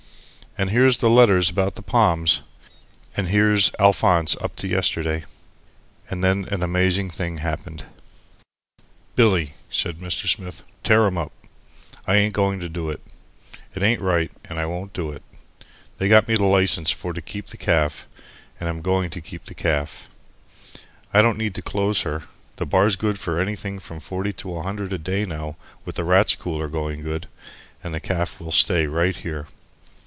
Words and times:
"And 0.57 0.69
here's 0.71 0.97
the 0.97 1.09
letters 1.09 1.49
about 1.49 1.75
the 1.75 1.81
palms, 1.81 2.41
and 3.15 3.29
here's 3.29 3.71
Alphonse 3.79 4.35
up 4.41 4.53
to 4.57 4.67
yesterday" 4.67 5.23
And 6.09 6.21
then 6.21 6.43
an 6.51 6.61
amazing 6.61 7.09
thing 7.09 7.37
happened. 7.37 7.85
"Billy," 9.15 9.53
said 9.69 9.99
Mr. 9.99 10.27
Smith, 10.27 10.61
"tear'em 10.83 11.17
up. 11.17 11.31
I 12.05 12.15
ain't 12.17 12.33
going 12.33 12.59
to 12.59 12.67
do 12.67 12.89
it. 12.89 12.99
It 13.73 13.81
ain't 13.81 14.01
right 14.01 14.29
and 14.43 14.59
I 14.59 14.65
won't 14.65 14.91
do 14.91 15.09
it. 15.13 15.23
They 15.99 16.09
got 16.09 16.27
me 16.27 16.35
the 16.35 16.43
license 16.43 16.91
for 16.91 17.13
to 17.13 17.21
keep 17.21 17.47
the 17.47 17.57
caff 17.57 18.05
and 18.59 18.67
I'm 18.67 18.81
going 18.81 19.09
to 19.11 19.21
keep 19.21 19.45
the 19.45 19.55
caff. 19.55 20.09
I 21.13 21.21
don't 21.21 21.37
need 21.37 21.55
to 21.55 21.61
close 21.61 22.01
her. 22.01 22.23
The 22.57 22.65
bar's 22.65 22.97
good 22.97 23.17
for 23.17 23.39
anything 23.39 23.79
from 23.79 24.01
forty 24.01 24.33
to 24.33 24.57
a 24.57 24.63
hundred 24.63 24.91
a 24.91 24.97
day 24.97 25.23
now, 25.23 25.55
with 25.85 25.95
the 25.95 26.03
Rats' 26.03 26.35
Cooler 26.35 26.67
going 26.67 27.01
good, 27.01 27.27
and 27.81 27.93
that 27.93 28.03
caff 28.03 28.41
will 28.41 28.51
stay 28.51 28.85
right 28.85 29.15
here." 29.15 29.47